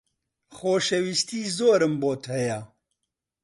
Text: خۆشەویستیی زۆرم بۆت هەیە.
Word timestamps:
خۆشەویستیی 0.55 1.51
زۆرم 1.57 1.93
بۆت 2.01 2.23
هەیە. 2.35 2.59